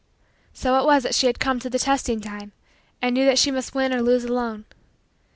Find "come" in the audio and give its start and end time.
1.39-1.59